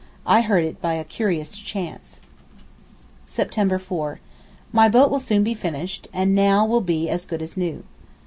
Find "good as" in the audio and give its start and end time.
7.23-7.55